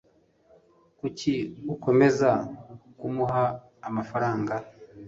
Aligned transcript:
Kuki 0.99 1.33
ukomeza 1.73 2.31
kumuha 2.99 3.43
amafaranga? 3.87 4.53